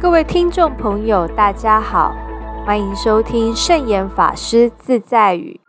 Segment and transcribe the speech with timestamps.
[0.00, 2.14] 各位听众朋友，大家好，
[2.64, 5.60] 欢迎收听圣严法师自在语。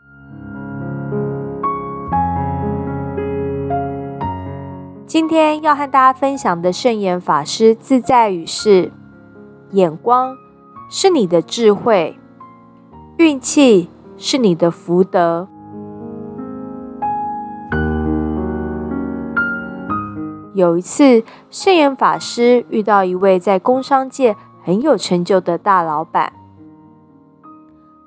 [5.07, 8.91] 今天要和大家分享的圣严法师自在语是：
[9.71, 10.35] 眼光
[10.91, 12.19] 是你的智慧，
[13.17, 15.47] 运气是你的福德。
[20.59, 26.33] 有一次，圣严法师遇到一位在工商界很有成就的大老板。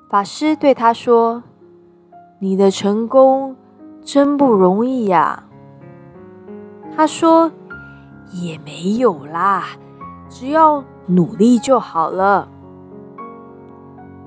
[0.07, 1.41] 法师对他说
[2.37, 3.55] ：“你的成功
[4.03, 5.45] 真不容易呀。”
[6.95, 7.51] 他说
[8.31, 9.63] ：“也没有啦，
[10.29, 12.47] 只要努力就好了。”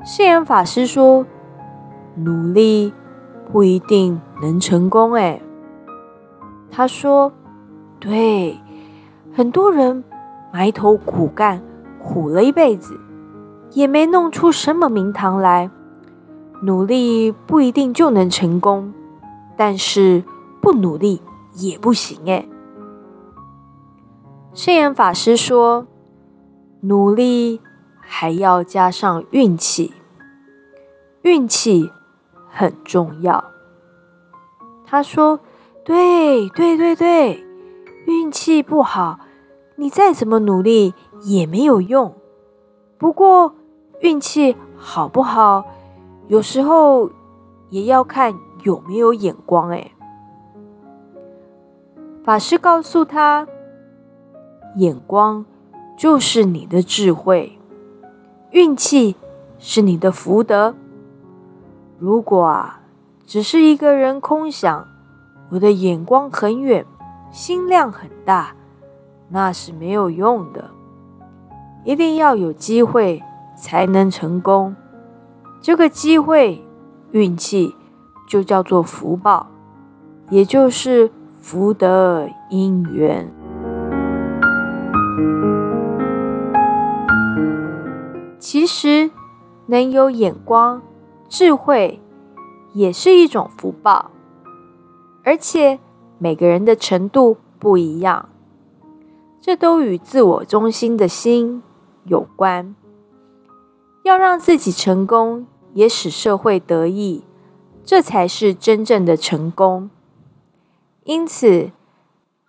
[0.04, 1.24] 圣严法师说
[2.18, 2.92] ：“努力
[3.52, 5.40] 不一定能成功。”哎，
[6.68, 7.32] 他说。
[7.98, 8.58] 对，
[9.34, 10.04] 很多人
[10.52, 11.62] 埋头苦干，
[11.98, 12.98] 苦了一辈子，
[13.72, 15.70] 也没弄出什么名堂来。
[16.62, 18.92] 努力不一定就能成功，
[19.56, 20.24] 但是
[20.60, 21.20] 不努力
[21.54, 22.48] 也不行哎。
[24.54, 25.86] 圣严法师说，
[26.80, 27.60] 努力
[28.00, 29.92] 还要加上运气，
[31.22, 31.90] 运气
[32.48, 33.44] 很重要。
[34.86, 35.40] 他说
[35.84, 37.45] ：“对，对，对，对。”
[38.06, 39.18] 运气不好，
[39.74, 42.14] 你再怎么努力也没有用。
[42.98, 43.54] 不过
[44.00, 45.64] 运气好不好，
[46.28, 47.10] 有时候
[47.68, 49.70] 也要看有没有眼光。
[49.70, 49.90] 哎，
[52.22, 53.46] 法师告诉他，
[54.76, 55.44] 眼光
[55.98, 57.58] 就是你的智慧，
[58.52, 59.16] 运气
[59.58, 60.74] 是你的福德。
[61.98, 62.82] 如果啊，
[63.26, 64.86] 只是一个人空想，
[65.50, 66.86] 我的眼光很远。
[67.30, 68.54] 心量很大，
[69.28, 70.70] 那是没有用的。
[71.84, 73.22] 一定要有机会
[73.56, 74.74] 才能成功。
[75.60, 76.64] 这个机会、
[77.12, 77.74] 运气
[78.26, 79.46] 就叫做福报，
[80.30, 83.30] 也就是福德因缘。
[88.38, 89.10] 其实，
[89.66, 90.82] 能有眼光、
[91.28, 92.00] 智慧，
[92.72, 94.10] 也是一种福报，
[95.22, 95.78] 而且。
[96.18, 98.28] 每个人的程度不一样，
[99.40, 101.62] 这都与自我中心的心
[102.04, 102.74] 有关。
[104.02, 107.24] 要让自己成功，也使社会得益，
[107.84, 109.90] 这才是真正的成功。
[111.04, 111.72] 因此，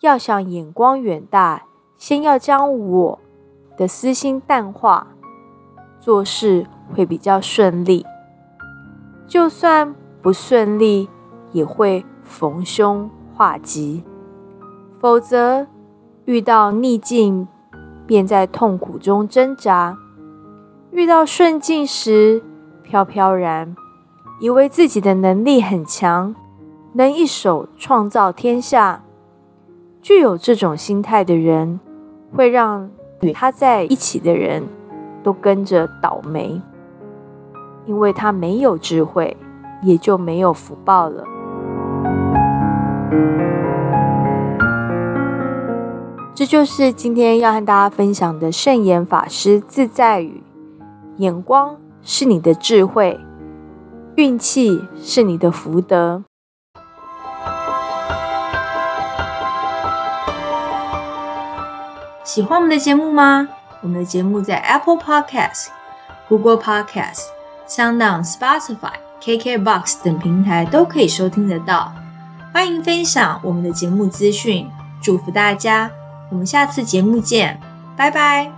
[0.02, 1.66] 要想眼光远大，
[1.98, 3.20] 先要将我
[3.76, 5.08] 的私心淡化，
[6.00, 8.06] 做事会比较顺利。
[9.28, 11.10] 就算不顺利，
[11.52, 13.10] 也会逢凶。
[13.38, 14.04] 化吉，
[15.00, 15.68] 否则
[16.26, 17.48] 遇到逆境
[18.08, 19.96] 便在痛苦中挣扎；
[20.90, 22.42] 遇到顺境时
[22.82, 23.76] 飘飘然，
[24.40, 26.34] 以为自己的能力很强，
[26.94, 29.04] 能一手创造天下。
[30.02, 31.80] 具有这种心态的人，
[32.36, 32.90] 会让
[33.22, 34.64] 与他在一起的人
[35.22, 36.60] 都跟着倒霉，
[37.86, 39.38] 因为他没有智慧，
[39.84, 41.24] 也就没有福报了。
[46.36, 50.44] 这就是今天要和大家分享的圣严法师自在语：
[51.18, 53.20] 眼光是你的智慧，
[54.16, 56.24] 运气是你的福德。
[62.24, 63.48] 喜欢我们的节目吗？
[63.82, 65.70] 我们的节目在 Apple Podcast、
[66.28, 67.24] Google Podcast、
[67.68, 71.92] SoundOn、Spotify、KKBox 等平台都可以收听得到。
[72.54, 74.70] 欢迎分享我们的节目资讯，
[75.02, 75.92] 祝福大家！
[76.30, 77.60] 我们下次节目见，
[77.96, 78.57] 拜拜。